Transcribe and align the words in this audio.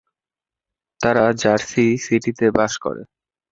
তারা 1.01 1.25
জার্সি 1.41 1.85
সিটিতে 2.05 2.45
বাস 2.57 2.73
করে। 2.83 3.01